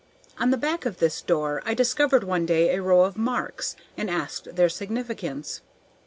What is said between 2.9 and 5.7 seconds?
of marks, and asked their significance.